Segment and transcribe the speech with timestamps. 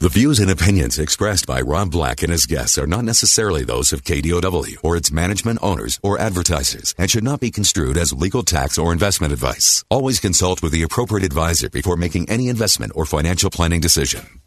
[0.00, 3.92] The views and opinions expressed by Rob Black and his guests are not necessarily those
[3.92, 8.42] of KDOW or its management owners or advertisers and should not be construed as legal
[8.42, 9.84] tax or investment advice.
[9.90, 14.40] Always consult with the appropriate advisor before making any investment or financial planning decision.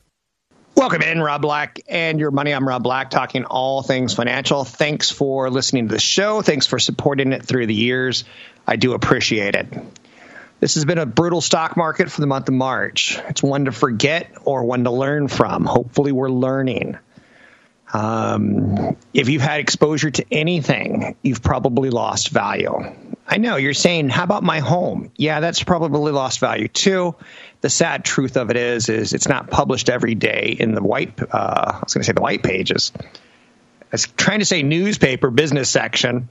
[0.74, 2.52] Welcome in, Rob Black and your money.
[2.52, 4.64] I'm Rob Black, talking all things financial.
[4.64, 6.42] Thanks for listening to the show.
[6.42, 8.24] Thanks for supporting it through the years.
[8.66, 9.68] I do appreciate it.
[10.64, 13.20] This has been a brutal stock market for the month of March.
[13.28, 15.66] It's one to forget or one to learn from.
[15.66, 16.98] Hopefully, we're learning.
[17.92, 22.80] Um, if you've had exposure to anything, you've probably lost value.
[23.28, 27.18] I know you're saying, "How about my home?" Yeah, that's probably lost value too.
[27.60, 31.20] The sad truth of it is, is it's not published every day in the white.
[31.20, 32.94] Uh, I was going to say the white pages.
[33.02, 33.04] I
[33.92, 36.30] was trying to say newspaper business section,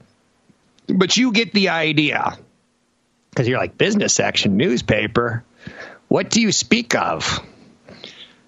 [0.89, 2.39] but you get the idea
[3.33, 5.43] because you're like business section newspaper.
[6.09, 7.41] What do you speak of?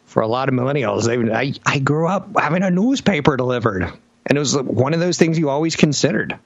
[0.05, 4.37] For a lot of millennials, they, I, I grew up having a newspaper delivered, and
[4.37, 6.39] it was one of those things you always considered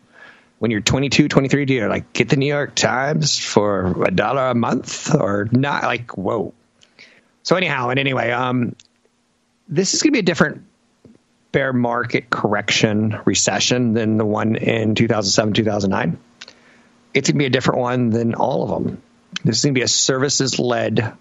[0.59, 1.65] when you're 22, 23.
[1.67, 5.83] Do you like get the New York Times for a dollar a month or not?
[5.83, 6.55] Like, whoa.
[7.43, 8.75] So anyhow, and anyway, um,
[9.69, 10.65] this is going to be a different
[11.53, 16.19] bear market correction recession than the one in 2007, 2009
[17.15, 19.03] it's going to be a different one than all of them.
[19.45, 21.15] This is going to be a services led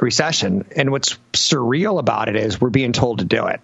[0.00, 0.64] recession.
[0.76, 3.60] And what's surreal about it is we're being told to do it.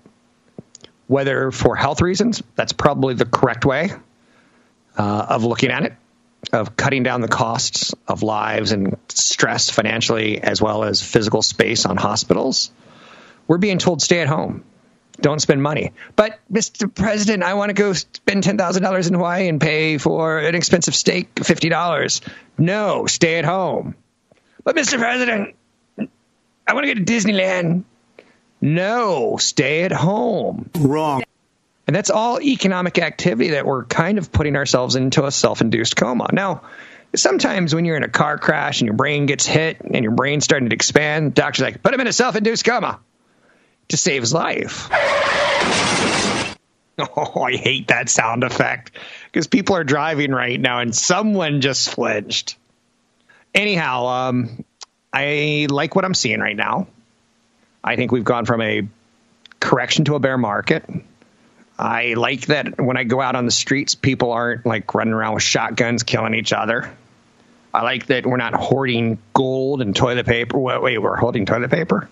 [1.07, 3.91] Whether for health reasons, that's probably the correct way
[4.97, 5.93] uh, of looking at it,
[6.53, 11.85] of cutting down the costs of lives and stress financially as well as physical space
[11.85, 12.71] on hospitals.
[13.47, 14.65] We're being told stay at home
[15.21, 15.93] don't spend money.
[16.17, 16.93] But Mr.
[16.93, 20.55] President, I want to go spend ten thousand dollars in Hawaii and pay for an
[20.55, 22.21] expensive steak, fifty dollars.
[22.59, 23.95] No, stay at home.
[24.65, 24.99] But Mr.
[24.99, 25.55] President,
[26.67, 27.85] I want to go to Disneyland.
[28.61, 30.71] No, stay at home.
[30.79, 31.23] Wrong.
[31.87, 36.31] And that's all economic activity that we're kind of putting ourselves into a self-induced coma.
[36.33, 36.63] Now,
[37.15, 40.45] sometimes when you're in a car crash and your brain gets hit and your brain's
[40.45, 43.01] starting to expand, doctor's like, put him in a self-induced coma
[43.89, 44.91] to save his life.
[46.97, 48.93] Oh, I hate that sound effect
[49.27, 52.57] because people are driving right now and someone just flinched.
[53.53, 54.65] Anyhow, um,
[55.13, 56.87] I like what I'm seeing right now.
[57.83, 58.87] I think we've gone from a
[59.59, 60.85] correction to a bear market.
[61.79, 65.35] I like that when I go out on the streets, people aren't like running around
[65.35, 66.93] with shotguns killing each other.
[67.73, 70.57] I like that we're not hoarding gold and toilet paper.
[70.59, 72.09] Wait, wait we're holding toilet paper?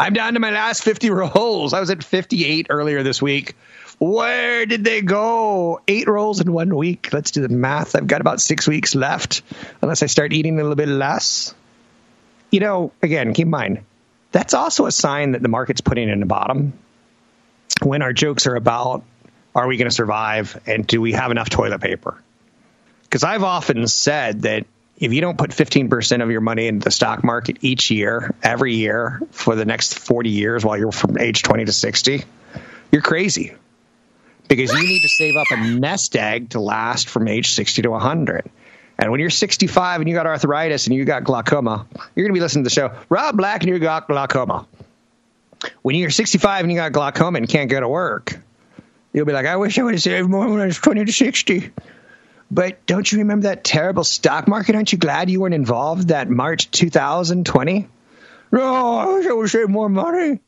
[0.00, 1.74] I'm down to my last 50 rolls.
[1.74, 3.54] I was at 58 earlier this week.
[3.98, 5.82] Where did they go?
[5.86, 7.12] Eight rolls in one week.
[7.12, 7.94] Let's do the math.
[7.94, 9.42] I've got about six weeks left,
[9.82, 11.54] unless I start eating a little bit less.
[12.50, 13.84] You know, again, keep in mind,
[14.32, 16.72] that's also a sign that the market's putting in the bottom.
[17.82, 19.04] When our jokes are about,
[19.54, 22.18] are we going to survive and do we have enough toilet paper?
[23.02, 24.64] Because I've often said that
[25.00, 28.74] if you don't put 15% of your money into the stock market each year, every
[28.74, 32.22] year for the next 40 years while you're from age 20 to 60,
[32.92, 33.54] you're crazy.
[34.46, 37.90] Because you need to save up a nest egg to last from age 60 to
[37.90, 38.50] 100.
[38.98, 42.38] And when you're 65 and you got arthritis and you got glaucoma, you're going to
[42.38, 44.66] be listening to the show, Rob Black and you got glaucoma.
[45.80, 48.38] When you're 65 and you got glaucoma and can't go to work,
[49.14, 51.12] you'll be like, I wish I would have saved more when I was 20 to
[51.12, 51.70] 60.
[52.50, 54.74] But don't you remember that terrible stock market?
[54.74, 57.88] Aren't you glad you weren't involved that March 2020?
[58.52, 60.40] Oh, I wish I would save more money.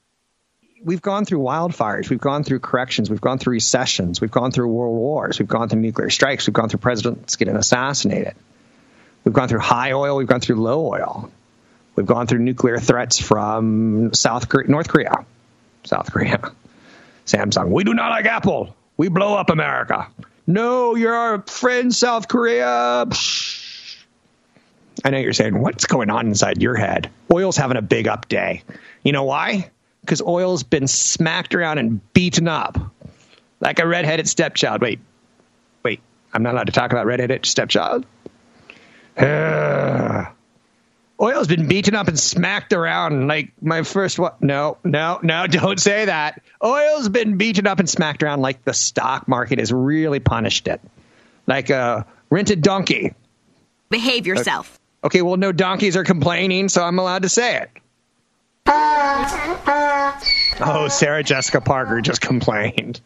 [0.85, 2.11] We've gone through wildfires.
[2.11, 3.09] We've gone through corrections.
[3.09, 4.21] We've gone through recessions.
[4.21, 5.39] We've gone through world wars.
[5.39, 6.49] We've gone through nuclear strikes.
[6.49, 8.35] We've gone through presidents getting assassinated.
[9.25, 10.17] We've gone through high oil.
[10.17, 11.31] We've gone through low oil.
[11.95, 15.25] We've gone through nuclear threats from South Korea, North Korea,
[15.85, 16.41] South Korea,
[17.27, 17.69] Samsung.
[17.69, 18.75] We do not like Apple.
[18.97, 20.09] We blow up America.
[20.53, 23.07] No, you're our friend, South Korea.
[25.03, 27.11] I know you're saying, what's going on inside your head?
[27.33, 28.63] Oil's having a big up day.
[29.03, 29.71] You know why?
[30.03, 32.79] Because oil's been smacked around and beaten up
[33.61, 34.83] like a redheaded stepchild.
[34.83, 35.01] Wait,
[35.83, 36.01] wait,
[36.35, 38.05] I'm not allowed to talk about redheaded stepchild?
[41.23, 44.43] Uh, Oil's been beaten up and smacked around like my first what?
[44.43, 46.43] No, no, no, don't say that.
[46.63, 50.81] Oil's been beaten up and smacked around like the stock market has really punished it.
[51.47, 53.15] Like a rented donkey.
[53.91, 54.79] Behave yourself.
[55.05, 57.71] Okay, well, no donkeys are complaining, so I'm allowed to say it.
[60.65, 63.01] Oh, Sarah Jessica Parker just complained.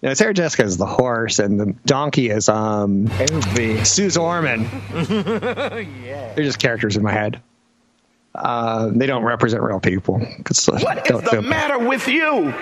[0.00, 3.08] No, Sarah Jessica is the horse, and the donkey is um
[3.84, 4.62] Suze Orman.
[4.94, 6.34] yeah.
[6.34, 7.42] They're just characters in my head.
[8.34, 10.18] Uh, they don't represent real people.
[10.18, 12.54] What is the matter with you?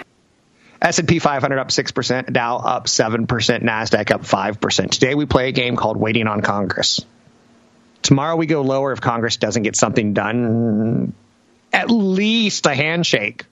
[0.81, 4.91] S&P 500 up 6%, Dow up 7%, Nasdaq up 5%.
[4.91, 7.05] Today we play a game called Waiting on Congress.
[8.03, 11.15] Tomorrow we go lower if Congress doesn't get something done.
[11.73, 13.47] At least a handshake.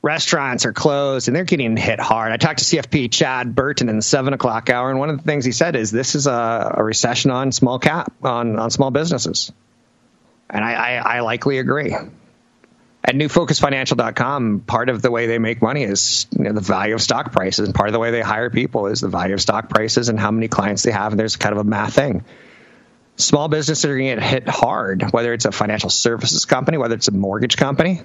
[0.00, 2.30] Restaurants are closed and they're getting hit hard.
[2.30, 5.24] I talked to CFP Chad Burton in the seven o'clock hour, and one of the
[5.24, 8.92] things he said is this is a, a recession on small cap on on small
[8.92, 9.52] businesses,
[10.48, 11.94] and I, I, I likely agree.
[13.04, 17.00] At newfocusfinancial.com, part of the way they make money is you know, the value of
[17.00, 19.68] stock prices, and part of the way they hire people is the value of stock
[19.68, 21.12] prices and how many clients they have.
[21.12, 22.24] And there's kind of a math thing
[23.18, 26.94] small businesses are going to get hit hard, whether it's a financial services company, whether
[26.94, 28.00] it's a mortgage company.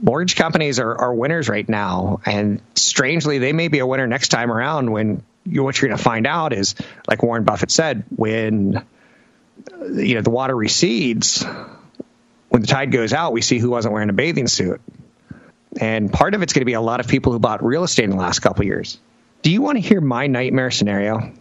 [0.00, 4.28] Mortgage companies are, are winners right now, and strangely, they may be a winner next
[4.28, 4.90] time around.
[4.90, 6.74] When you, what you're going to find out is,
[7.06, 8.84] like Warren Buffett said, when
[9.92, 11.44] you know the water recedes,
[12.48, 14.80] when the tide goes out, we see who wasn't wearing a bathing suit,
[15.80, 18.04] and part of it's going to be a lot of people who bought real estate
[18.04, 18.98] in the last couple years.
[19.42, 21.32] Do you want to hear my nightmare scenario?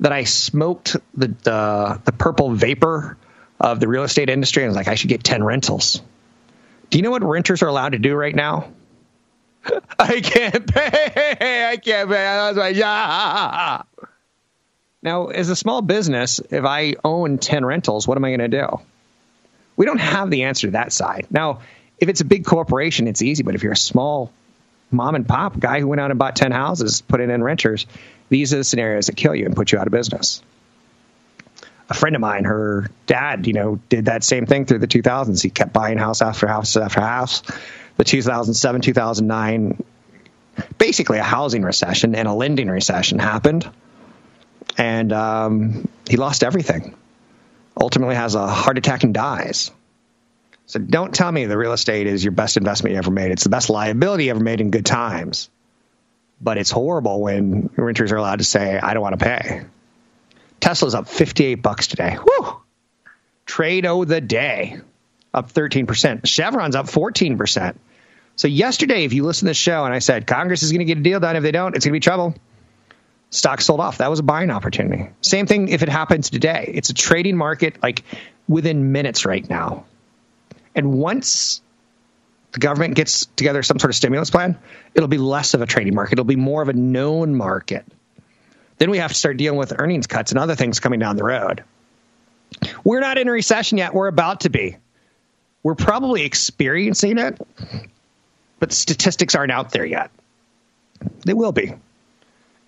[0.00, 3.16] that I smoked the, the, the purple vapor
[3.60, 6.02] of the real estate industry and was like, I should get 10 rentals.
[6.90, 8.70] Do you know what renters are allowed to do right now?
[9.98, 11.66] I can't pay.
[11.70, 12.36] I can't pay.
[12.48, 13.82] Was like, yeah.
[15.02, 18.60] Now, as a small business, if I own 10 rentals, what am I going to
[18.60, 18.80] do?
[19.76, 21.26] We don't have the answer to that side.
[21.30, 21.60] Now,
[21.98, 23.42] if it's a big corporation, it's easy.
[23.42, 24.32] But if you're a small
[24.90, 27.86] mom and pop guy who went out and bought 10 houses, put it in renters,
[28.28, 30.42] these are the scenarios that kill you and put you out of business.
[31.88, 35.42] A friend of mine, her dad, you know, did that same thing through the 2000s.
[35.42, 37.42] He kept buying house after house after house.
[37.96, 39.82] The 2007, 2009,
[40.78, 43.70] basically a housing recession and a lending recession happened.
[44.76, 46.94] And um, he lost everything.
[47.80, 49.70] Ultimately has a heart attack and dies.
[50.66, 53.30] So don't tell me the real estate is your best investment you ever made.
[53.30, 55.48] It's the best liability you ever made in good times.
[56.40, 59.62] But it's horrible when renters are allowed to say, I don't want to pay.
[60.60, 62.18] Tesla's up 58 bucks today.
[62.18, 62.60] Woo!
[63.44, 64.80] Trade o the day,
[65.32, 66.26] up 13%.
[66.26, 67.76] Chevron's up 14%.
[68.36, 70.84] So yesterday, if you listen to the show and I said Congress is going to
[70.84, 72.34] get a deal done, if they don't, it's going to be trouble.
[73.30, 73.98] Stock sold off.
[73.98, 75.08] That was a buying opportunity.
[75.20, 76.70] Same thing if it happens today.
[76.74, 78.02] It's a trading market like
[78.48, 79.84] within minutes right now.
[80.74, 81.62] And once
[82.52, 84.58] the government gets together some sort of stimulus plan,
[84.94, 86.14] it'll be less of a trading market.
[86.14, 87.84] It'll be more of a known market.
[88.78, 91.24] Then we have to start dealing with earnings cuts and other things coming down the
[91.24, 91.64] road.
[92.84, 93.94] We're not in a recession yet.
[93.94, 94.76] We're about to be.
[95.62, 97.40] We're probably experiencing it,
[98.60, 100.10] but statistics aren't out there yet.
[101.24, 101.74] They will be.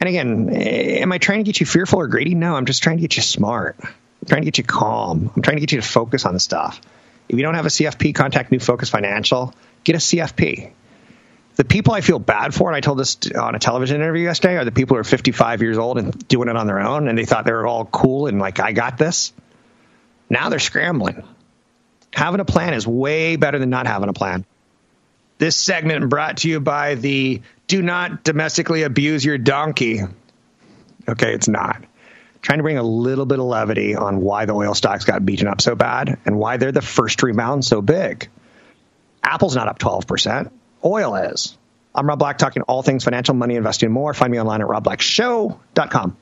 [0.00, 2.34] And again, eh, am I trying to get you fearful or greedy?
[2.34, 3.76] No, I'm just trying to get you smart.
[3.82, 5.30] I'm trying to get you calm.
[5.34, 6.80] I'm trying to get you to focus on the stuff.
[7.28, 9.54] If you don't have a CFP, contact New Focus Financial.
[9.84, 10.72] Get a CFP.
[11.58, 14.58] The people I feel bad for, and I told this on a television interview yesterday,
[14.58, 17.18] are the people who are 55 years old and doing it on their own, and
[17.18, 19.32] they thought they were all cool and like, I got this.
[20.30, 21.24] Now they're scrambling.
[22.14, 24.44] Having a plan is way better than not having a plan.
[25.38, 30.02] This segment brought to you by the Do Not Domestically Abuse Your Donkey.
[31.08, 31.82] Okay, it's not
[32.40, 35.48] trying to bring a little bit of levity on why the oil stocks got beaten
[35.48, 38.28] up so bad and why they're the first rebound so big.
[39.24, 40.52] Apple's not up 12%.
[40.84, 41.56] Oil is.
[41.94, 44.14] I'm Rob Black, talking all things financial, money, investing, more.
[44.14, 46.16] Find me online at robblackshow.com.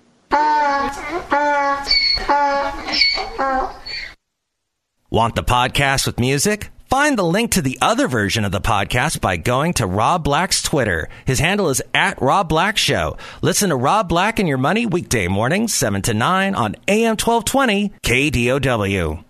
[5.10, 6.70] Want the podcast with music?
[6.88, 10.62] Find the link to the other version of the podcast by going to Rob Black's
[10.62, 11.08] Twitter.
[11.24, 13.16] His handle is at Rob Black Show.
[13.42, 17.92] Listen to Rob Black and Your Money weekday mornings, 7 to 9 on AM 1220
[18.02, 19.25] KDOW.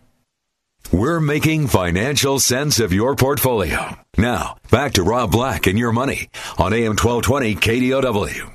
[0.93, 3.97] We're making financial sense of your portfolio.
[4.17, 6.29] Now, back to Rob Black and Your Money
[6.59, 8.53] on AM 1220 KDOW.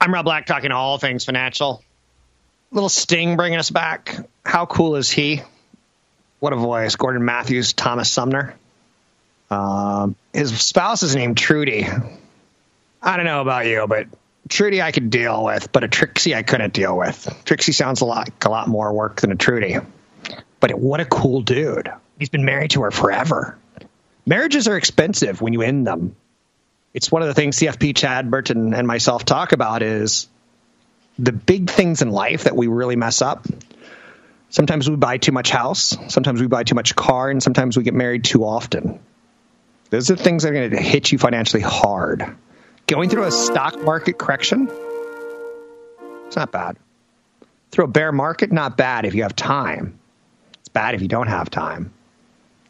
[0.00, 1.82] I'm Rob Black, talking all things financial.
[2.70, 4.16] Little Sting bringing us back.
[4.44, 5.42] How cool is he?
[6.40, 6.96] What a voice.
[6.96, 8.54] Gordon Matthews, Thomas Sumner.
[9.50, 11.86] Um, his spouse is named Trudy.
[13.02, 14.06] I don't know about you, but
[14.48, 17.42] Trudy I could deal with, but a Trixie I couldn't deal with.
[17.44, 19.78] Trixie sounds a lot, a lot more work than a Trudy.
[20.60, 21.90] But what a cool dude.
[22.18, 23.58] He's been married to her forever.
[24.26, 26.14] Marriages are expensive when you end them.
[26.92, 30.28] It's one of the things CFP Chad Burton and myself talk about is
[31.18, 33.46] the big things in life that we really mess up.
[34.48, 37.84] Sometimes we buy too much house, sometimes we buy too much car, and sometimes we
[37.84, 38.98] get married too often.
[39.90, 42.36] Those are things that are going to hit you financially hard.
[42.88, 44.68] Going through a stock market correction,
[46.26, 46.76] it's not bad.
[47.70, 49.99] Through a bear market, not bad if you have time.
[50.72, 51.92] Bad if you don't have time.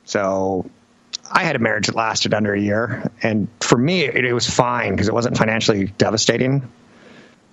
[0.04, 0.70] So
[1.30, 4.48] I had a marriage that lasted under a year, and for me, it, it was
[4.48, 6.70] fine because it wasn't financially devastating.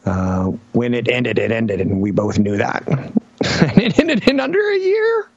[0.05, 2.87] Uh, when it ended, it ended, and we both knew that.
[2.87, 5.29] and it ended in under a year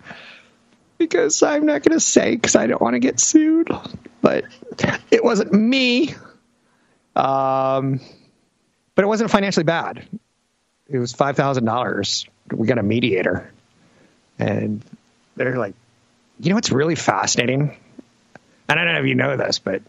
[0.96, 3.68] because I'm not going to say because I don't want to get sued,
[4.20, 4.44] but
[5.10, 6.14] it wasn't me.
[7.16, 8.00] Um,
[8.94, 10.06] but it wasn't financially bad.
[10.88, 12.26] It was five thousand dollars.
[12.52, 13.52] We got a mediator,
[14.38, 14.84] and
[15.36, 15.74] they're like,
[16.38, 17.76] you know what's really fascinating?
[18.68, 19.82] And I don't know if you know this, but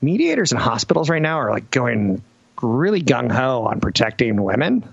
[0.00, 2.22] mediators in hospitals right now are like going
[2.62, 4.84] really gung ho on protecting women.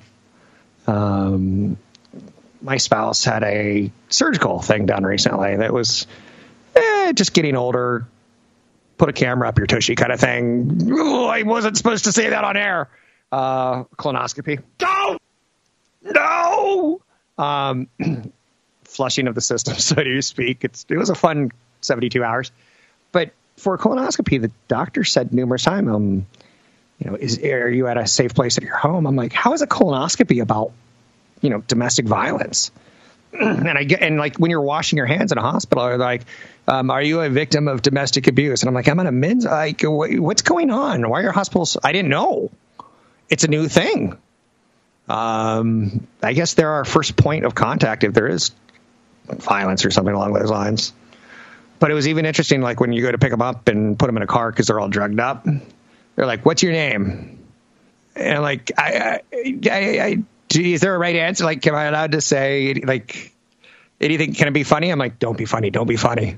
[0.87, 1.77] Um,
[2.61, 6.07] my spouse had a surgical thing done recently that was
[6.75, 8.07] eh, just getting older.
[8.97, 10.89] Put a camera up your tushy kind of thing.
[10.91, 12.89] Ooh, I wasn't supposed to say that on air.
[13.31, 14.61] Uh, colonoscopy.
[14.81, 15.17] No,
[16.03, 17.01] no.
[17.37, 17.87] Um,
[18.93, 20.63] flushing of the system, so to speak.
[20.63, 22.51] It's, it was a fun 72 hours.
[23.11, 26.25] But for a colonoscopy, the doctor said numerous times, um,
[26.99, 29.05] you know, is are you at a safe place at your home?
[29.05, 30.71] I'm like, how is a colonoscopy about,
[31.41, 32.71] you know, domestic violence?
[33.39, 36.21] and I get and like when you're washing your hands in a hospital, they're like,
[36.67, 39.45] um, "Are you a victim of domestic abuse?" And I'm like, "I'm on a men's
[39.45, 41.09] like, what's going on?
[41.09, 42.51] Why are hospitals?" I didn't know.
[43.29, 44.17] It's a new thing.
[45.09, 48.51] Um, I guess they're our first point of contact if there is
[49.27, 50.93] violence or something along those lines.
[51.79, 54.07] But it was even interesting, like when you go to pick them up and put
[54.07, 55.45] them in a car because they're all drugged up.
[56.15, 57.39] They're like, "What's your name?"
[58.15, 60.23] And like, I, I, I, I
[60.55, 61.43] is there a right answer?
[61.43, 63.33] Like, am I allowed to say like
[63.99, 64.33] anything?
[64.33, 64.91] Can it be funny?
[64.91, 66.37] I'm like, don't be funny, don't be funny.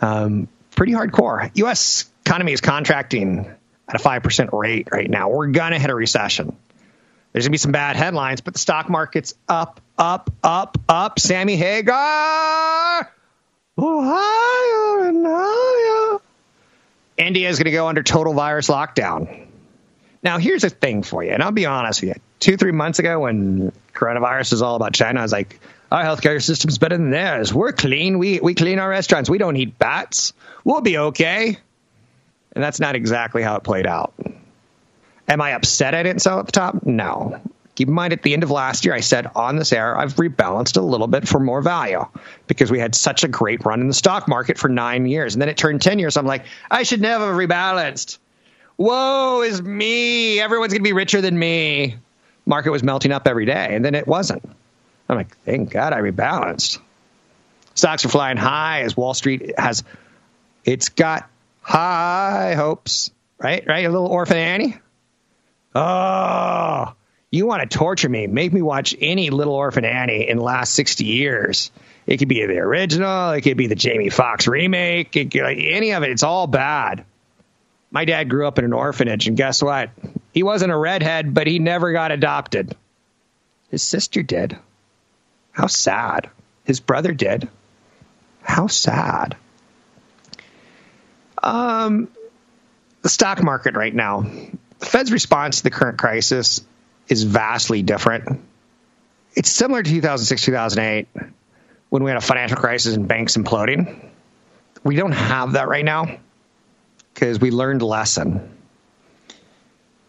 [0.00, 1.50] Um, pretty hardcore.
[1.54, 2.10] U.S.
[2.26, 3.46] economy is contracting
[3.88, 5.28] at a five percent rate right now.
[5.28, 6.56] We're gonna hit a recession.
[7.32, 11.18] There's gonna be some bad headlines, but the stock market's up, up, up, up.
[11.18, 13.12] Sammy Hagar,
[13.78, 16.22] Ohio and Ohio.
[17.16, 19.46] India is going to go under total virus lockdown.
[20.22, 22.22] Now, here's a thing for you, and I'll be honest with you.
[22.40, 26.42] Two, three months ago, when coronavirus was all about China, I was like, our healthcare
[26.42, 27.52] system's better than theirs.
[27.52, 28.18] We're clean.
[28.18, 29.28] We, we clean our restaurants.
[29.28, 30.32] We don't eat bats.
[30.64, 31.58] We'll be okay.
[32.54, 34.14] And that's not exactly how it played out.
[35.28, 36.86] Am I upset I didn't sell at the top?
[36.86, 37.40] No.
[37.74, 40.16] Keep in mind, at the end of last year, I said on this air, I've
[40.16, 42.04] rebalanced a little bit for more value
[42.46, 45.34] because we had such a great run in the stock market for nine years.
[45.34, 46.18] And then it turned 10 years.
[46.18, 48.18] I'm like, I should never have rebalanced.
[48.76, 50.38] Whoa, is me.
[50.38, 51.96] Everyone's going to be richer than me.
[52.44, 53.68] Market was melting up every day.
[53.74, 54.44] And then it wasn't.
[55.08, 56.78] I'm like, thank God I rebalanced.
[57.74, 59.82] Stocks are flying high as Wall Street has,
[60.64, 61.28] it's got
[61.62, 63.64] high hopes, right?
[63.66, 63.86] Right?
[63.86, 64.78] A little orphan Annie.
[65.74, 66.92] Oh,
[67.32, 70.74] you want to torture me, make me watch any Little Orphan Annie in the last
[70.74, 71.72] 60 years.
[72.06, 76.02] It could be the original, it could be the Jamie Foxx remake, could, any of
[76.02, 76.10] it.
[76.10, 77.04] It's all bad.
[77.90, 79.90] My dad grew up in an orphanage, and guess what?
[80.34, 82.76] He wasn't a redhead, but he never got adopted.
[83.70, 84.58] His sister did.
[85.52, 86.28] How sad.
[86.64, 87.48] His brother did.
[88.42, 89.36] How sad.
[91.42, 92.08] Um,
[93.00, 94.20] the stock market right now.
[94.80, 96.62] The Fed's response to the current crisis
[97.08, 98.40] is vastly different.
[99.34, 101.08] It's similar to 2006, 2008,
[101.88, 104.10] when we had a financial crisis and banks imploding.
[104.84, 106.18] We don't have that right now
[107.14, 108.50] because we learned a lesson.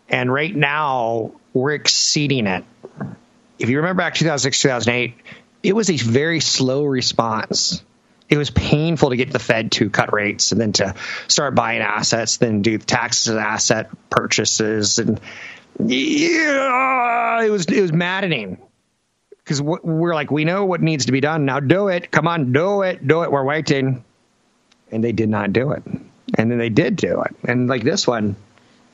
[0.10, 2.64] And right now, we're exceeding it.
[3.60, 5.16] If you remember back 2006, 2008,
[5.64, 7.84] it was a very slow response.
[8.30, 10.96] It was painful to get the Fed to cut rates and then to
[11.28, 15.20] start buying assets, then do taxes and asset purchases, and
[15.80, 18.58] yeah, it was it was maddening
[19.38, 21.60] because we're like we know what needs to be done now.
[21.60, 23.32] Do it, come on, do it, do it.
[23.32, 24.04] We're waiting,
[24.92, 28.08] and they did not do it, and then they did do it, and like this
[28.08, 28.36] one,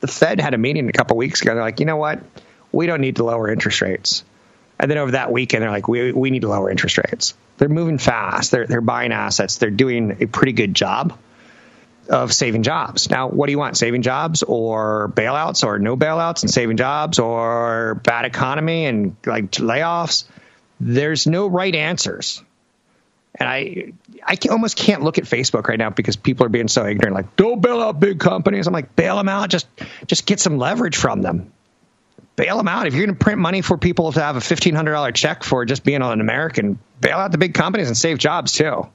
[0.00, 1.54] the Fed had a meeting a couple weeks ago.
[1.54, 2.20] They're like, you know what,
[2.72, 4.24] we don't need to lower interest rates,
[4.78, 7.34] and then over that weekend, they're like, we we need to lower interest rates.
[7.58, 8.50] They're moving fast.
[8.50, 9.58] They're they're buying assets.
[9.58, 11.18] They're doing a pretty good job
[12.10, 13.08] of saving jobs.
[13.08, 13.76] Now, what do you want?
[13.76, 19.52] Saving jobs or bailouts or no bailouts and saving jobs or bad economy and like
[19.52, 20.24] layoffs?
[20.80, 22.42] There's no right answers.
[23.34, 23.92] And I,
[24.26, 27.14] I can, almost can't look at Facebook right now because people are being so ignorant.
[27.14, 28.66] Like, don't bail out big companies.
[28.66, 29.48] I'm like, bail them out.
[29.48, 29.68] Just,
[30.06, 31.52] just get some leverage from them.
[32.36, 32.86] Bail them out.
[32.86, 35.44] If you're going to print money for people to have a fifteen hundred dollar check
[35.44, 38.88] for just being an American, bail out the big companies and save jobs too.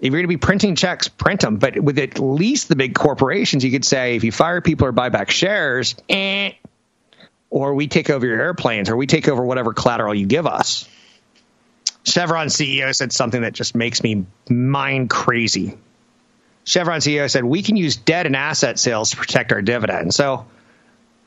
[0.00, 1.56] If you're going to be printing checks, print them.
[1.56, 4.92] But with at least the big corporations, you could say if you fire people or
[4.92, 6.52] buy back shares, eh,
[7.50, 10.88] or we take over your airplanes, or we take over whatever collateral you give us.
[12.04, 15.76] Chevron CEO said something that just makes me mind crazy.
[16.64, 20.14] Chevron CEO said we can use debt and asset sales to protect our dividend.
[20.14, 20.46] So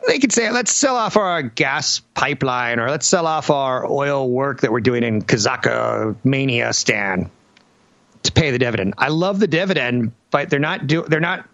[0.07, 4.27] they could say, let's sell off our gas pipeline or let's sell off our oil
[4.27, 7.29] work that we're doing in Kazakhstan Stan
[8.23, 8.95] to pay the dividend.
[8.97, 11.47] I love the dividend, but they're not do they're not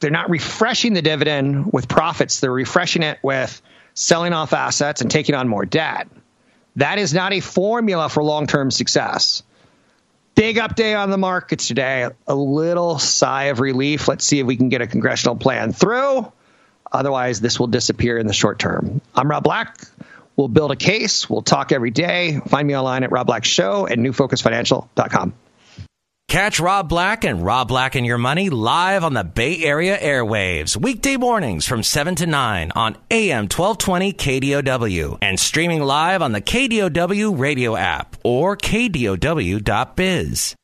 [0.00, 2.40] they're not refreshing the dividend with profits.
[2.40, 3.60] They're refreshing it with
[3.94, 6.08] selling off assets and taking on more debt.
[6.76, 9.42] That is not a formula for long term success.
[10.34, 12.08] Big update on the markets today.
[12.26, 14.08] A little sigh of relief.
[14.08, 16.32] Let's see if we can get a congressional plan through.
[16.90, 19.00] Otherwise, this will disappear in the short term.
[19.14, 19.76] I'm Rob Black.
[20.36, 21.28] We'll build a case.
[21.28, 22.40] We'll talk every day.
[22.48, 25.34] Find me online at Rob Black Show and newfocusfinancial.com.
[26.32, 30.74] Catch Rob Black and Rob Black and Your Money live on the Bay Area airwaves,
[30.74, 36.40] weekday mornings from 7 to 9 on AM 1220 KDOW and streaming live on the
[36.40, 40.54] KDOW radio app or KDOW.biz.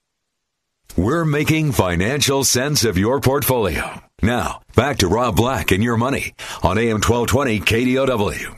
[0.96, 4.00] We're making financial sense of your portfolio.
[4.22, 6.32] Now, back to Rob Black and Your Money
[6.62, 8.56] on AM 1220 KDOW.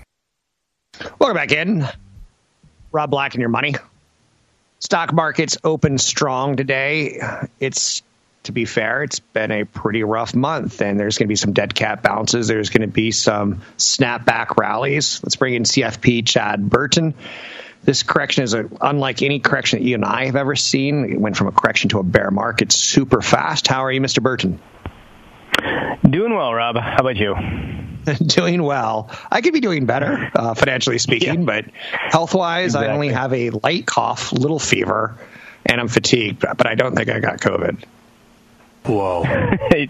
[1.19, 1.89] Welcome back in.
[2.93, 3.75] Rob Black and Your Money.
[4.81, 7.21] Stock markets open strong today.
[7.61, 8.03] It's
[8.45, 11.53] to be fair, it's been a pretty rough month, and there's going to be some
[11.53, 12.49] dead cat bounces.
[12.49, 15.21] There's going to be some snapback rallies.
[15.23, 17.13] Let's bring in CFP Chad Burton.
[17.85, 21.13] This correction is a, unlike any correction that you and I have ever seen.
[21.13, 23.67] It went from a correction to a bear market super fast.
[23.67, 24.23] How are you, Mr.
[24.23, 24.59] Burton?
[26.09, 26.77] Doing well, Rob.
[26.79, 27.37] How about you?
[28.27, 29.11] doing well.
[29.31, 31.63] I could be doing better, uh, financially speaking, yeah.
[31.63, 32.89] but health wise, exactly.
[32.89, 35.19] I only have a light cough, little fever,
[35.67, 37.85] and I'm fatigued, but I don't think I got COVID.
[38.85, 39.25] Whoa.
[39.73, 39.89] you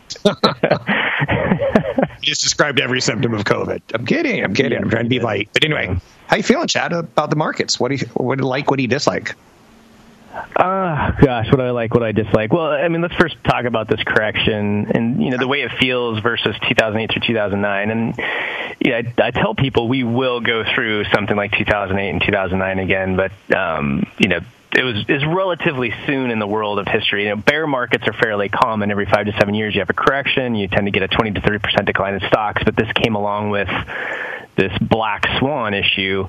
[2.23, 3.83] just described every symptom of COVID.
[3.95, 4.43] I'm kidding.
[4.43, 4.79] I'm kidding.
[4.79, 5.49] I'm trying to be light.
[5.53, 5.97] But anyway,
[6.27, 7.79] how you feeling, Chad, about the markets?
[7.79, 8.71] What do you, what do you like?
[8.71, 9.37] What do you dislike?
[10.33, 12.53] Uh, gosh, what do I like, what I dislike?
[12.53, 15.73] Well, I mean, let's first talk about this correction and, you know, the way it
[15.81, 17.91] feels versus 2008 through 2009.
[17.91, 18.15] And,
[18.81, 23.17] yeah, I, I tell people we will go through something like 2008 and 2009 again,
[23.17, 24.41] but, um, you know,
[24.73, 27.25] it was is relatively soon in the world of history.
[27.25, 28.93] You know, bear markets are fairly common.
[28.93, 30.55] Every five to seven years, you have a correction.
[30.55, 33.17] You tend to get a 20 to 30 percent decline in stocks, but this came
[33.17, 33.69] along with
[34.57, 36.29] this black swan issue,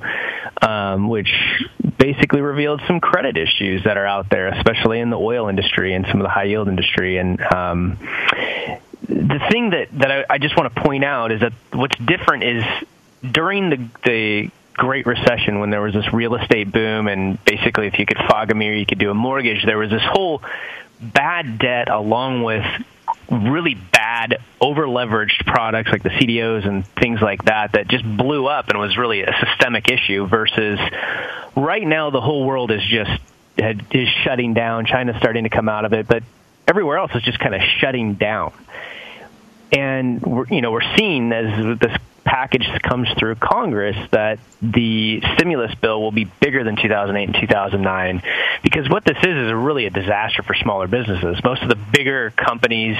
[0.61, 1.31] um, which
[1.97, 6.05] basically revealed some credit issues that are out there, especially in the oil industry and
[6.07, 7.17] some of the high yield industry.
[7.17, 7.97] And um,
[9.07, 12.43] the thing that that I, I just want to point out is that what's different
[12.43, 12.63] is
[13.21, 17.99] during the the Great Recession when there was this real estate boom, and basically, if
[17.99, 19.65] you could fog a mirror, you could do a mortgage.
[19.65, 20.41] There was this whole
[21.01, 22.65] bad debt along with
[23.31, 28.45] really bad over leveraged products like the CDOs and things like that that just blew
[28.45, 30.79] up and was really a systemic issue versus
[31.55, 33.21] right now the whole world is just
[33.57, 34.85] is shutting down.
[34.85, 36.23] China's starting to come out of it, but
[36.67, 38.53] everywhere else is just kind of shutting down.
[39.71, 45.73] And we're, you know, we're seeing as this package comes through Congress that the stimulus
[45.75, 48.21] bill will be bigger than 2008 and 2009
[48.63, 51.43] because what this is is really a disaster for smaller businesses.
[51.43, 52.97] Most of the bigger companies,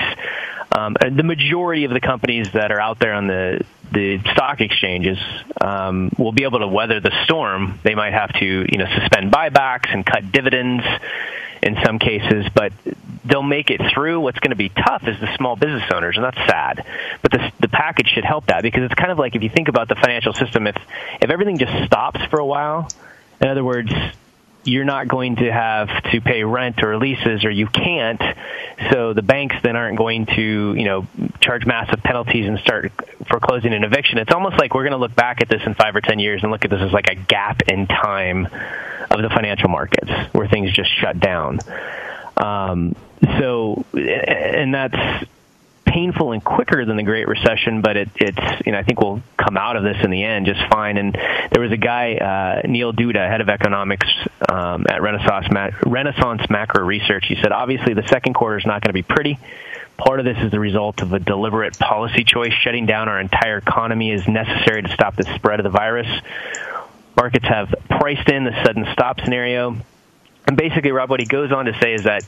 [0.71, 5.17] um, the majority of the companies that are out there on the the stock exchanges
[5.59, 7.77] um, will be able to weather the storm.
[7.83, 10.83] They might have to, you know, suspend buybacks and cut dividends
[11.61, 12.71] in some cases, but
[13.25, 14.19] they'll make it through.
[14.19, 16.85] What's going to be tough is the small business owners, and that's sad.
[17.21, 19.67] But the, the package should help that because it's kind of like if you think
[19.67, 20.75] about the financial system, if
[21.21, 22.89] if everything just stops for a while,
[23.39, 23.91] in other words,
[24.63, 28.21] you're not going to have to pay rent or leases or you can't
[28.91, 31.07] so the banks then aren't going to you know
[31.39, 32.91] charge massive penalties and start
[33.27, 35.95] foreclosing an eviction it's almost like we're going to look back at this in 5
[35.95, 38.47] or 10 years and look at this as like a gap in time
[39.09, 41.59] of the financial markets where things just shut down
[42.37, 42.95] um,
[43.39, 45.27] so and that's
[45.91, 49.21] painful and quicker than the Great Recession, but it, it's you know I think we'll
[49.37, 50.97] come out of this in the end just fine.
[50.97, 51.13] And
[51.51, 54.07] there was a guy uh, Neil Dutta, head of economics
[54.49, 57.25] um, at Renaissance Ma- Renaissance Macro Research.
[57.27, 59.39] He said obviously the second quarter is not going to be pretty.
[59.97, 62.53] Part of this is the result of a deliberate policy choice.
[62.53, 66.07] Shutting down our entire economy is necessary to stop the spread of the virus.
[67.15, 69.77] Markets have priced in the sudden stop scenario
[70.51, 72.25] And basically, Rob, what he goes on to say is that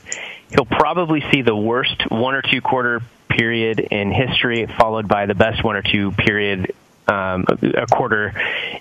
[0.48, 5.34] he'll probably see the worst one or two quarter period in history, followed by the
[5.34, 6.74] best one or two period
[7.06, 7.44] um,
[7.76, 8.32] a quarter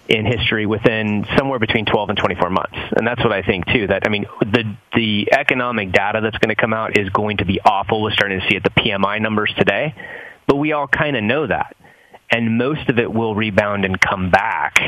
[0.08, 2.78] in history within somewhere between 12 and 24 months.
[2.96, 3.88] And that's what I think too.
[3.88, 7.46] That I mean, the the economic data that's going to come out is going to
[7.46, 8.02] be awful.
[8.02, 9.94] We're starting to see it the PMI numbers today,
[10.48, 11.76] but we all kind of know that,
[12.32, 14.80] and most of it will rebound and come back.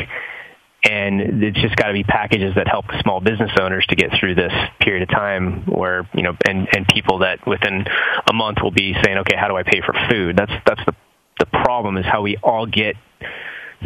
[0.85, 4.35] And it's just got to be packages that help small business owners to get through
[4.35, 7.85] this period of time where, you know, and, and people that within
[8.29, 10.37] a month will be saying, okay, how do I pay for food?
[10.37, 10.95] That's, that's the,
[11.39, 12.95] the problem is how we all get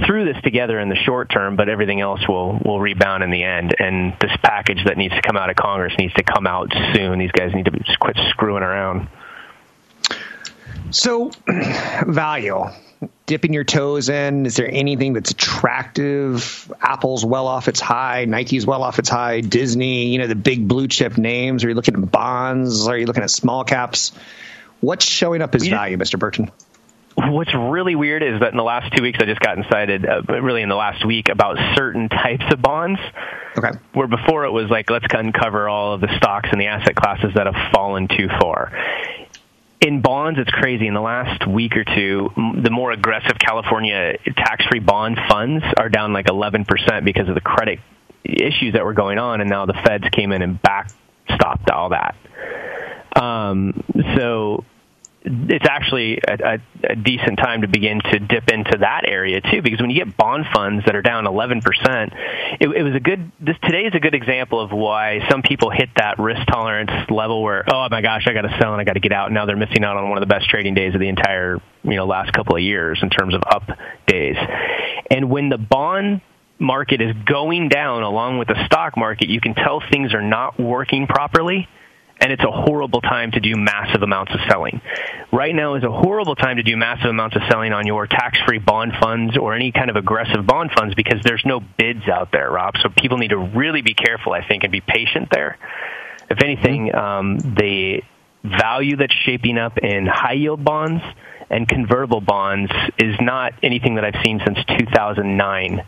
[0.05, 3.43] through this together in the short term, but everything else will will rebound in the
[3.43, 3.75] end.
[3.79, 7.19] And this package that needs to come out of Congress needs to come out soon.
[7.19, 9.07] These guys need to quit screwing around.
[10.91, 11.31] So,
[12.07, 12.65] value
[13.25, 14.45] dipping your toes in?
[14.45, 16.71] Is there anything that's attractive?
[16.81, 20.67] Apple's well off its high, Nike's well off its high, Disney, you know, the big
[20.67, 21.63] blue chip names.
[21.63, 22.87] Are you looking at bonds?
[22.87, 24.11] Are you looking at small caps?
[24.81, 26.17] What's showing up as value, Mr.
[26.17, 26.51] Burton?
[27.15, 30.21] What's really weird is that in the last two weeks, I just got incited, uh,
[30.27, 32.99] really in the last week, about certain types of bonds.
[33.57, 33.71] Okay.
[33.93, 37.33] Where before it was like, let's uncover all of the stocks and the asset classes
[37.35, 38.71] that have fallen too far
[39.81, 40.87] in bonds, it's crazy.
[40.87, 42.29] In the last week or two,
[42.61, 47.79] the more aggressive California tax-free bond funds are down like 11% because of the credit
[48.23, 52.15] issues that were going on, and now the feds came in and backstopped all that.
[53.15, 53.83] Um,
[54.15, 54.65] so
[55.29, 56.57] it's actually a, a,
[56.91, 60.17] a, decent time to begin to dip into that area too, because when you get
[60.17, 61.61] bond funds that are down 11%,
[62.59, 63.31] it, it was a good.
[63.39, 67.43] This today is a good example of why some people hit that risk tolerance level
[67.43, 69.31] where, oh my gosh, I got to sell and I got to get out.
[69.31, 71.95] Now they're missing out on one of the best trading days of the entire you
[71.95, 73.69] know last couple of years in terms of up
[74.07, 74.35] days.
[75.11, 76.21] And when the bond
[76.57, 80.59] market is going down along with the stock market, you can tell things are not
[80.59, 81.67] working properly
[82.21, 84.81] and it's a horrible time to do massive amounts of selling.
[85.31, 88.59] Right now is a horrible time to do massive amounts of selling on your tax-free
[88.59, 92.51] bond funds or any kind of aggressive bond funds because there's no bids out there,
[92.51, 92.75] Rob.
[92.81, 95.57] So people need to really be careful, I think, and be patient there.
[96.29, 98.03] If anything, um, the
[98.43, 101.03] value that's shaping up in high yield bonds
[101.49, 105.85] and convertible bonds is not anything that I've seen since 2009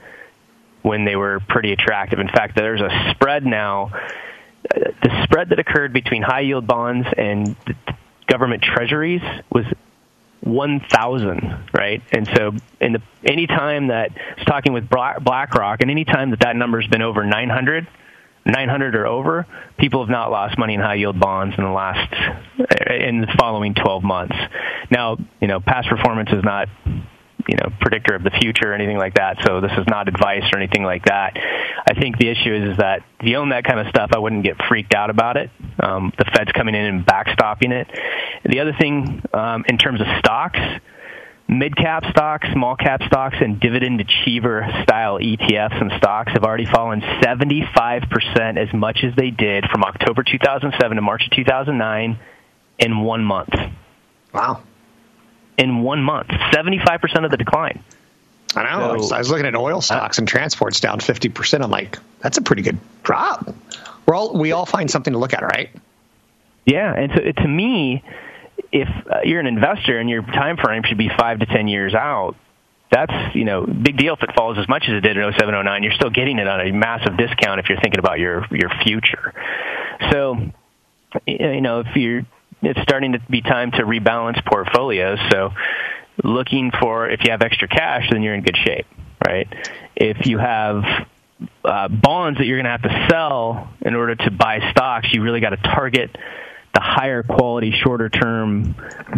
[0.81, 2.19] when they were pretty attractive.
[2.19, 3.91] In fact, there's a spread now
[4.63, 7.55] the spread that occurred between high yield bonds and
[8.27, 9.21] government treasuries
[9.51, 9.65] was
[10.41, 12.01] 1,000, right?
[12.11, 16.31] And so, in the any time that I was talking with BlackRock, and any time
[16.31, 17.87] that that number's been over 900,
[18.45, 19.45] 900 or over,
[19.77, 22.11] people have not lost money in high yield bonds in the last
[22.89, 24.35] in the following 12 months.
[24.89, 26.67] Now, you know, past performance is not
[27.47, 29.37] you know predictor of the future or anything like that.
[29.45, 31.37] So this is not advice or anything like that.
[31.37, 34.19] I think the issue is, is that if you own that kind of stuff, I
[34.19, 35.49] wouldn't get freaked out about it.
[35.79, 37.87] Um, the Fed's coming in and backstopping it.
[38.45, 40.59] The other thing um, in terms of stocks.
[41.47, 46.65] Mid cap stocks, small cap stocks, and dividend achiever style ETFs and stocks have already
[46.65, 52.17] fallen 75% as much as they did from October 2007 to March of 2009
[52.79, 53.53] in one month.
[54.33, 54.63] Wow
[55.61, 56.27] in one month.
[56.27, 57.83] 75% of the decline.
[58.55, 59.01] I know.
[59.01, 61.61] So, I was looking at oil stocks and transports down 50%.
[61.63, 63.53] I'm like, that's a pretty good drop.
[64.05, 65.69] We're all, we all find something to look at, right?
[66.65, 66.93] Yeah.
[66.93, 68.03] And so to me,
[68.71, 71.93] if uh, you're an investor and your time frame should be five to 10 years
[71.93, 72.35] out,
[72.91, 75.63] that's, you know, big deal if it falls as much as it did in 07,
[75.63, 75.83] 09.
[75.83, 79.33] You're still getting it on a massive discount if you're thinking about your, your future.
[80.11, 80.51] So,
[81.25, 82.25] you know, if you're,
[82.61, 85.19] it's starting to be time to rebalance portfolios.
[85.31, 85.51] So
[86.23, 88.85] looking for if you have extra cash, then you're in good shape,
[89.25, 89.47] right?
[89.95, 90.83] If you have
[91.63, 95.23] uh, bonds that you're going to have to sell in order to buy stocks, you
[95.23, 96.15] really got to target
[96.73, 98.75] the higher quality, shorter term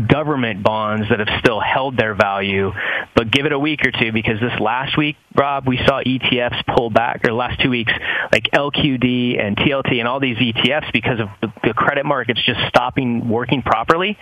[0.07, 2.71] government bonds that have still held their value.
[3.15, 6.65] But give it a week or two because this last week, Rob, we saw ETFs
[6.75, 7.91] pull back, or last two weeks,
[8.31, 13.27] like LQD and TLT and all these ETFs because of the, credit markets just stopping
[13.27, 14.17] working properly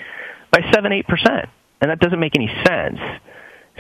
[0.52, 1.48] by 7 8%.
[1.82, 3.00] And that doesn't make any sense.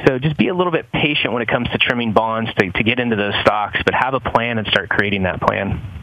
[0.05, 2.83] So just be a little bit patient when it comes to trimming bonds to, to
[2.83, 6.00] get into those stocks, but have a plan and start creating that plan.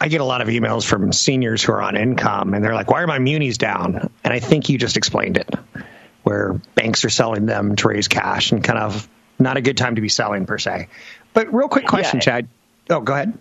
[0.00, 2.90] I get a lot of emails from seniors who are on income, and they're like,
[2.90, 5.54] "Why are my munis down?" And I think you just explained it,
[6.22, 9.96] where banks are selling them to raise cash, and kind of not a good time
[9.96, 10.88] to be selling per se.
[11.32, 12.24] But real quick question, yeah.
[12.24, 12.48] Chad.
[12.90, 13.38] Oh, go ahead.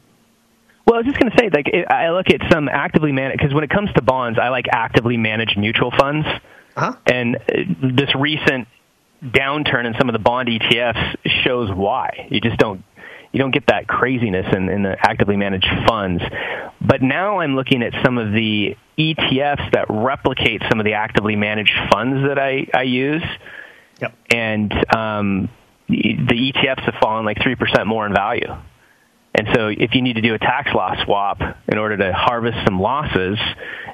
[0.85, 3.53] Well, I was just going to say, like, I look at some actively managed because
[3.53, 6.27] when it comes to bonds, I like actively managed mutual funds,
[6.75, 6.95] uh-huh.
[7.07, 7.39] and uh,
[7.81, 8.67] this recent
[9.23, 12.27] downturn in some of the bond ETFs shows why.
[12.29, 12.83] You just don't
[13.35, 16.23] you don't get that craziness in, in the actively managed funds.
[16.79, 21.35] But now I'm looking at some of the ETFs that replicate some of the actively
[21.35, 23.25] managed funds that I, I use.
[23.99, 24.13] Yep.
[24.33, 25.49] And um,
[25.89, 28.55] the ETFs have fallen like 3% more in value.
[29.37, 32.57] And so if you need to do a tax loss swap in order to harvest
[32.65, 33.37] some losses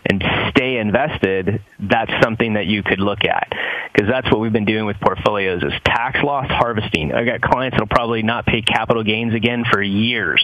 [0.06, 3.52] and stay invested, that's something that you could look at.
[3.92, 7.12] Because that's what we've been doing with portfolios is tax loss harvesting.
[7.12, 10.44] I've got clients that'll probably not pay capital gains again for years.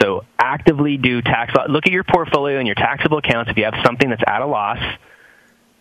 [0.00, 1.68] So actively do tax loss.
[1.70, 3.50] Look at your portfolio and your taxable accounts.
[3.50, 4.78] If you have something that's at a loss,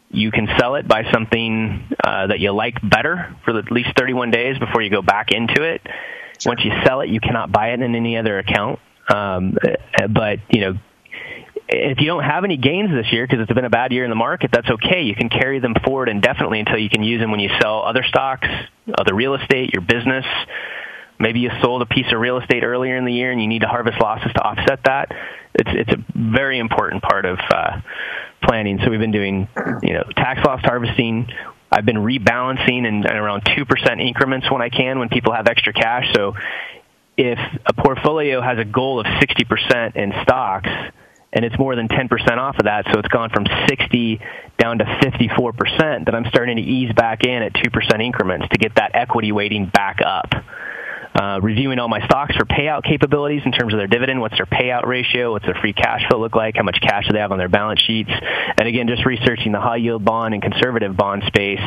[0.09, 4.31] you can sell it by something uh, that you like better for at least 31
[4.31, 5.81] days before you go back into it.
[6.39, 6.51] Sure.
[6.51, 8.79] Once you sell it, you cannot buy it in any other account.
[9.13, 9.57] Um,
[10.09, 10.79] but you know,
[11.67, 14.09] if you don't have any gains this year because it's been a bad year in
[14.09, 15.03] the market, that's okay.
[15.03, 18.03] You can carry them forward indefinitely until you can use them when you sell other
[18.03, 18.47] stocks,
[18.97, 20.25] other real estate, your business.
[21.17, 23.61] Maybe you sold a piece of real estate earlier in the year and you need
[23.61, 25.11] to harvest losses to offset that.
[25.53, 27.79] It's it's a very important part of uh,
[28.43, 28.79] planning.
[28.83, 29.47] So we've been doing,
[29.81, 31.27] you know, tax loss harvesting.
[31.71, 35.73] I've been rebalancing in, in around 2% increments when I can when people have extra
[35.73, 36.05] cash.
[36.13, 36.35] So
[37.17, 40.69] if a portfolio has a goal of 60% in stocks
[41.33, 44.21] and it's more than 10% off of that, so it's gone from 60
[44.57, 48.75] down to 54%, then I'm starting to ease back in at 2% increments to get
[48.75, 50.31] that equity weighting back up
[51.15, 54.45] uh, reviewing all my stocks for payout capabilities in terms of their dividend, what's their
[54.45, 57.31] payout ratio, what's their free cash flow look like, how much cash do they have
[57.31, 58.11] on their balance sheets,
[58.57, 61.61] and again, just researching the high yield bond and conservative bond space.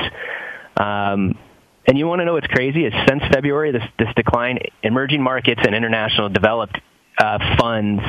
[0.76, 1.38] Um,
[1.86, 2.84] and you want to know what's crazy?
[2.84, 6.78] Is since February, this, this decline, emerging markets and international developed
[7.18, 8.02] uh, funds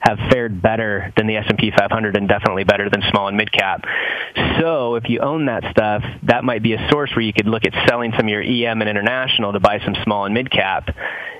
[0.00, 3.84] have fared better than the S&P 500 and definitely better than small and mid cap.
[4.60, 7.64] So if you own that stuff, that might be a source where you could look
[7.64, 10.90] at selling some of your EM and international to buy some small and mid cap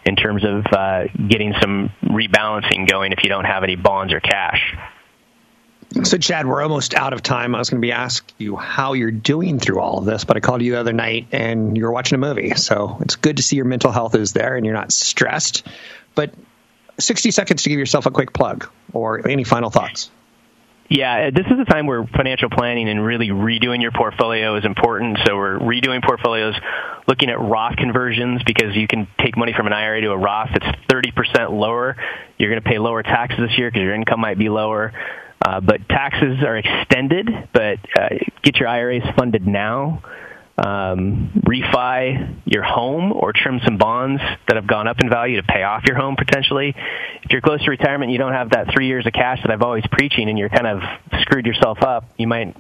[0.04, 4.20] in terms of uh, getting some rebalancing going if you don't have any bonds or
[4.20, 4.76] cash.
[6.02, 7.54] So, Chad, we're almost out of time.
[7.54, 10.36] I was going to be asking you how you're doing through all of this, but
[10.36, 12.54] I called you the other night and you were watching a movie.
[12.54, 15.66] So it's good to see your mental health is there and you're not stressed.
[16.14, 16.34] But
[16.98, 20.11] 60 seconds to give yourself a quick plug or any final thoughts.
[20.88, 25.18] Yeah, this is a time where financial planning and really redoing your portfolio is important.
[25.26, 26.54] So we're redoing portfolios,
[27.09, 30.50] looking at Roth conversions because you can take money from an IRA to a Roth
[30.52, 31.96] that's 30% lower.
[32.38, 34.92] You're going to pay lower taxes this year because your income might be lower.
[35.44, 38.09] Uh, but taxes are extended, but uh,
[38.42, 40.02] get your IRAs funded now
[40.59, 45.42] um, refi your home or trim some bonds that have gone up in value to
[45.42, 46.75] pay off your home potentially.
[47.23, 49.62] If you're close to retirement, you don't have that three years of cash that I've
[49.62, 50.81] always preaching, and you're kind of
[51.21, 52.05] screwed yourself up.
[52.16, 52.57] You might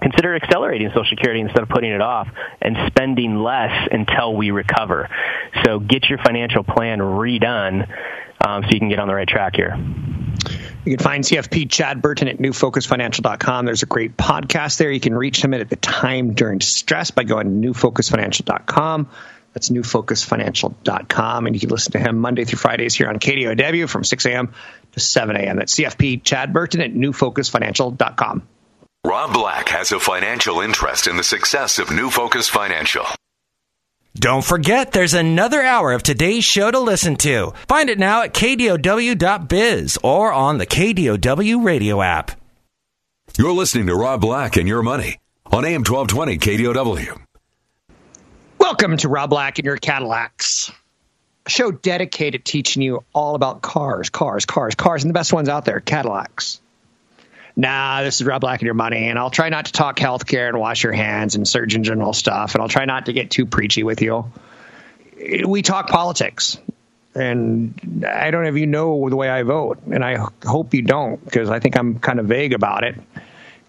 [0.00, 2.28] consider accelerating Social Security instead of putting it off
[2.60, 5.08] and spending less until we recover.
[5.64, 7.88] So get your financial plan redone
[8.46, 9.76] um, so you can get on the right track here.
[10.88, 13.66] You can find CFP Chad Burton at newfocusfinancial.com.
[13.66, 14.90] There's a great podcast there.
[14.90, 19.10] You can reach him at the time during stress by going to newfocusfinancial.com.
[19.52, 21.46] That's newfocusfinancial.com.
[21.46, 24.54] And you can listen to him Monday through Fridays here on KDOW from 6 a.m.
[24.92, 25.56] to 7 a.m.
[25.56, 28.48] That's CFP Chad Burton at newfocusfinancial.com.
[29.04, 33.04] Rob Black has a financial interest in the success of New Focus Financial.
[34.14, 37.52] Don't forget, there's another hour of today's show to listen to.
[37.68, 42.32] Find it now at kdow.biz or on the KDOW radio app.
[43.38, 47.20] You're listening to Rob Black and Your Money on AM 1220 KDOW.
[48.58, 50.72] Welcome to Rob Black and Your Cadillacs,
[51.46, 55.32] a show dedicated to teaching you all about cars, cars, cars, cars, and the best
[55.32, 56.60] ones out there, Cadillacs
[57.58, 60.48] nah, this is Rob Black and your money, and I'll try not to talk healthcare
[60.48, 63.44] and wash your hands and Surgeon General stuff, and I'll try not to get too
[63.44, 64.30] preachy with you.
[65.44, 66.56] We talk politics,
[67.16, 70.82] and I don't know if you know the way I vote, and I hope you
[70.82, 72.94] don't, because I think I'm kind of vague about it,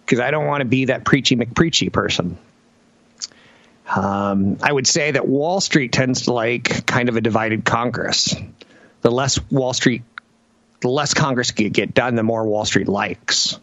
[0.06, 2.38] because I don't want to be that preachy McPreachy person.
[3.92, 8.36] Um, I would say that Wall Street tends to like kind of a divided Congress.
[9.02, 10.02] The less Wall Street,
[10.80, 13.58] the less Congress can get done, the more Wall Street likes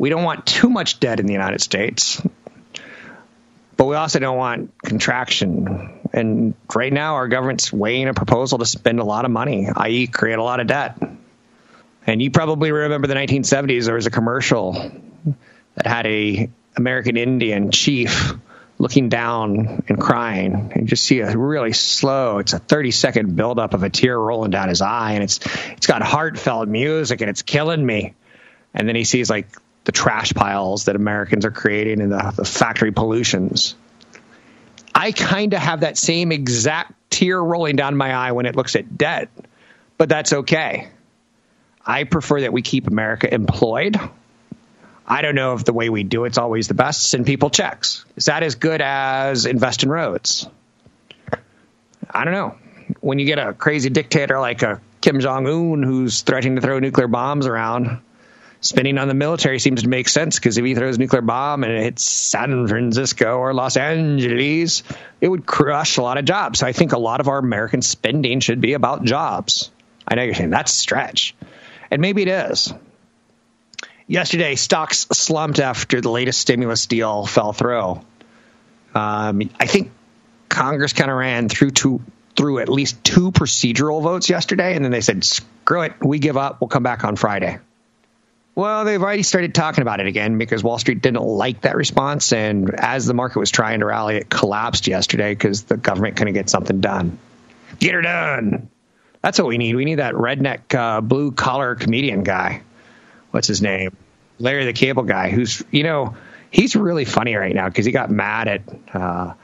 [0.00, 2.22] we don't want too much debt in the United States,
[3.76, 6.00] but we also don't want contraction.
[6.14, 10.06] And right now, our government's weighing a proposal to spend a lot of money, i.e.,
[10.06, 10.98] create a lot of debt.
[12.06, 13.84] And you probably remember the 1970s.
[13.84, 14.90] There was a commercial
[15.74, 18.32] that had a American Indian chief
[18.78, 23.74] looking down and crying and just see a really slow it's a 30 second buildup
[23.74, 25.40] of a tear rolling down his eye and it's
[25.72, 28.14] it's got heartfelt music and it's killing me
[28.72, 29.48] and then he sees like
[29.84, 33.74] the trash piles that Americans are creating and the, the factory pollutions.
[34.94, 38.76] I kind of have that same exact tear rolling down my eye when it looks
[38.76, 39.28] at debt,
[39.96, 40.88] but that's okay.
[41.84, 43.96] I prefer that we keep America employed.
[45.06, 47.08] I don't know if the way we do it's always the best.
[47.08, 48.04] Send people checks.
[48.16, 50.46] Is that as good as invest in roads?
[52.08, 52.56] I don't know.
[53.00, 56.78] When you get a crazy dictator like a Kim Jong Un who's threatening to throw
[56.78, 58.00] nuclear bombs around,
[58.60, 61.64] spending on the military seems to make sense because if he throws a nuclear bomb
[61.64, 64.82] and it hits San Francisco or Los Angeles,
[65.20, 66.60] it would crush a lot of jobs.
[66.60, 69.70] So I think a lot of our American spending should be about jobs.
[70.06, 71.34] I know you're saying that's a stretch,
[71.90, 72.72] and maybe it is.
[74.06, 78.00] Yesterday, stocks slumped after the latest stimulus deal fell through.
[78.92, 79.92] Um, I think
[80.48, 82.00] Congress kind of ran through two
[82.36, 86.36] through at least two procedural votes yesterday, and then they said, "Screw it, we give
[86.36, 86.60] up.
[86.60, 87.58] We'll come back on Friday."
[88.54, 92.32] Well, they've already started talking about it again because Wall Street didn't like that response,
[92.32, 96.34] and as the market was trying to rally, it collapsed yesterday because the government couldn't
[96.34, 97.18] get something done.
[97.78, 98.68] Get her done.
[99.22, 99.76] That's what we need.
[99.76, 102.62] We need that redneck uh, blue collar comedian guy.
[103.30, 103.96] What's his name?
[104.38, 106.16] Larry the Cable Guy, who's you know
[106.50, 108.62] he's really funny right now because he got mad at.
[108.92, 109.34] Uh,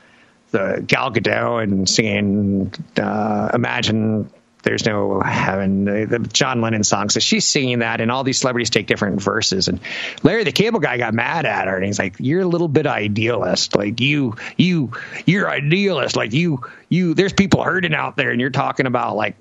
[0.50, 4.30] the Gal Gadot and singing uh, "Imagine
[4.62, 7.08] There's No Heaven," the, John Lennon song.
[7.10, 9.68] So she's singing that, and all these celebrities take different verses.
[9.68, 9.80] And
[10.22, 12.86] Larry the Cable Guy got mad at her, and he's like, "You're a little bit
[12.86, 13.76] idealist.
[13.76, 14.92] Like you, you,
[15.24, 16.16] you're idealist.
[16.16, 17.14] Like you, you.
[17.14, 19.36] There's people hurting out there, and you're talking about like,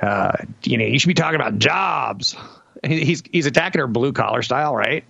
[0.00, 0.32] uh,
[0.64, 2.36] you know, you should be talking about jobs."
[2.84, 5.04] He's he's attacking her blue collar style, right?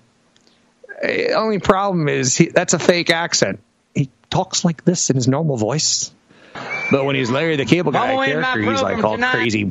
[1.35, 3.61] Only problem is he, that's a fake accent
[3.95, 6.11] He talks like this in his normal voice.
[6.91, 9.33] But when he's Larry the Cable Guy character, he's like all tonight.
[9.33, 9.71] crazy,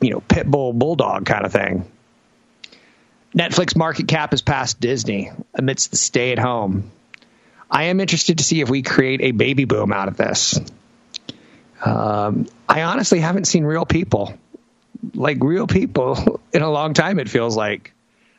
[0.00, 1.90] you know, pit bull bulldog kind of thing.
[3.34, 6.90] Netflix market cap has passed Disney amidst the stay at home.
[7.70, 10.58] I am interested to see if we create a baby boom out of this.
[11.84, 14.34] Um, I honestly haven't seen real people,
[15.14, 17.92] like real people, in a long time, it feels like.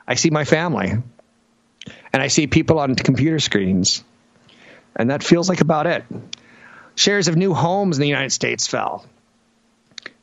[0.07, 4.03] I see my family, and I see people on computer screens
[4.95, 6.03] and that feels like about it.
[6.95, 9.05] Shares of new homes in the United States fell.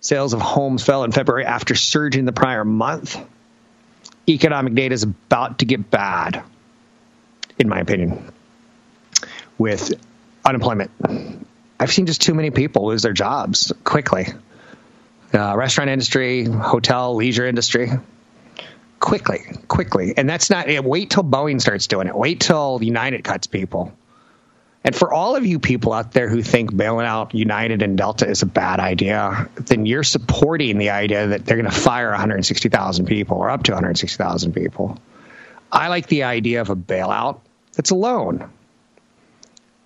[0.01, 3.19] Sales of homes fell in February after surging the prior month.
[4.29, 6.43] Economic data is about to get bad,
[7.59, 8.31] in my opinion,
[9.57, 9.93] with
[10.45, 10.91] unemployment.
[11.81, 14.27] I've seen just too many people lose their jobs quickly.
[15.33, 17.91] Uh, restaurant industry, hotel, leisure industry,
[19.01, 20.15] quickly, quickly.
[20.17, 22.17] And that's not, wait till Boeing starts doing it.
[22.17, 23.93] Wait till United cuts people.
[24.85, 28.29] And for all of you people out there who think bailing out United and Delta
[28.29, 33.07] is a bad idea, then you're supporting the idea that they're going to fire 160,000
[33.07, 34.99] people or up to 160,000 people.
[35.71, 37.41] I like the idea of a bailout
[37.75, 38.51] that's a loan.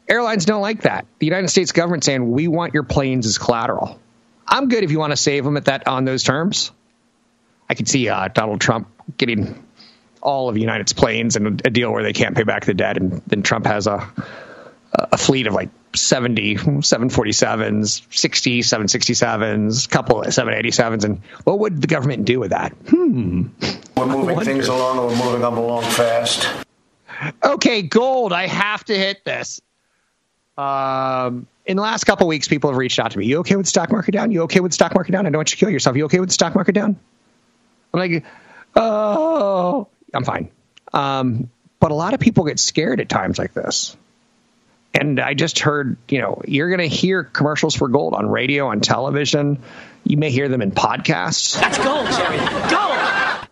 [0.08, 1.06] Airlines don't like that.
[1.18, 3.98] The United States government saying we want your planes as collateral.
[4.46, 6.70] I'm good if you want to save them at that on those terms.
[7.68, 9.66] I could see uh, Donald Trump getting
[10.20, 13.22] all of United's planes and a deal where they can't pay back the debt, and
[13.26, 14.12] then Trump has a
[14.94, 21.04] a fleet of like 70 747s, 60 767s, a couple of 787s.
[21.04, 22.72] And what would the government do with that?
[22.88, 23.48] Hmm.
[23.96, 26.48] We're moving things along and we're moving them along fast.
[27.42, 28.32] Okay, gold.
[28.32, 29.60] I have to hit this.
[30.58, 33.26] Um, in the last couple weeks, people have reached out to me.
[33.26, 34.32] You okay with stock market down?
[34.32, 35.26] You okay with stock market down?
[35.26, 35.96] I don't want you to kill yourself.
[35.96, 36.98] You okay with stock market down?
[37.94, 38.24] I'm like,
[38.74, 40.50] oh, I'm fine.
[40.92, 43.96] Um, but a lot of people get scared at times like this.
[44.94, 48.68] And I just heard, you know, you're going to hear commercials for gold on radio,
[48.68, 49.62] on television.
[50.04, 51.58] You may hear them in podcasts.
[51.58, 52.38] That's gold, Jerry.
[52.70, 53.48] Gold.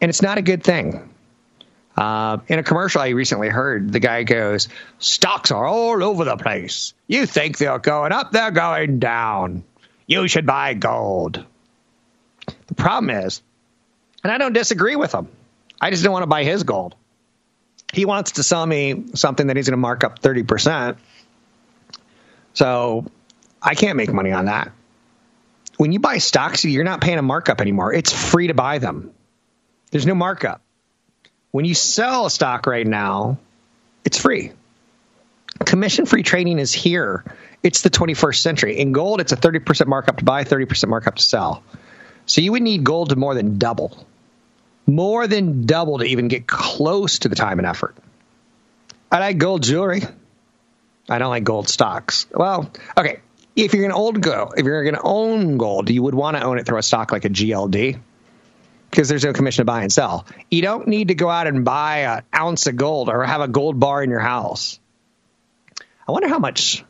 [0.00, 1.08] And it's not a good thing.
[1.96, 4.68] Uh, in a commercial I recently heard, the guy goes,
[5.00, 6.94] Stocks are all over the place.
[7.08, 9.64] You think they're going up, they're going down.
[10.06, 11.44] You should buy gold.
[12.68, 13.42] The problem is,
[14.22, 15.28] and I don't disagree with him,
[15.80, 16.94] I just don't want to buy his gold
[17.92, 20.96] he wants to sell me something that he's going to mark up 30%.
[22.54, 23.06] So
[23.62, 24.72] I can't make money on that.
[25.76, 27.92] When you buy stocks, you're not paying a markup anymore.
[27.92, 29.12] It's free to buy them.
[29.90, 30.60] There's no markup.
[31.50, 33.38] When you sell a stock right now,
[34.04, 34.52] it's free.
[35.64, 37.24] Commission free trading is here.
[37.62, 38.78] It's the 21st century.
[38.78, 41.62] In gold, it's a 30% markup to buy, 30% markup to sell.
[42.26, 44.06] So you would need gold to more than double
[44.88, 47.94] more than double to even get close to the time and effort.
[49.12, 50.02] I like gold jewelry.
[51.08, 52.26] I don't like gold stocks.
[52.32, 53.20] Well, okay.
[53.54, 56.42] If you're an old go, if you're going to own gold, you would want to
[56.42, 57.98] own it through a stock like a GLD
[58.90, 60.26] because there's no commission to buy and sell.
[60.50, 63.48] You don't need to go out and buy an ounce of gold or have a
[63.48, 64.78] gold bar in your house.
[66.06, 66.84] I wonder how much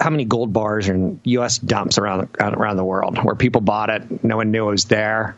[0.00, 1.58] how many gold bars are in U.S.
[1.58, 5.36] dumps around around the world where people bought it, no one knew it was there.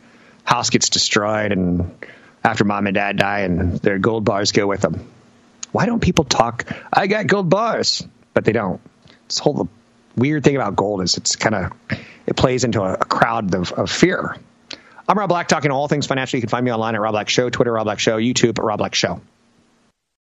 [0.49, 1.95] House gets destroyed, and
[2.43, 5.07] after mom and dad die, and their gold bars go with them.
[5.73, 6.65] Why don't people talk?
[6.91, 8.81] I got gold bars, but they don't.
[9.29, 9.69] This whole
[10.17, 11.73] weird thing about gold is it's kind of
[12.27, 14.37] it plays into a, a crowd of, of fear.
[15.07, 16.39] I'm Rob Black, talking all things financial.
[16.39, 18.65] You can find me online at Rob Black Show, Twitter Rob Black Show, YouTube at
[18.65, 19.21] Rob Black Show.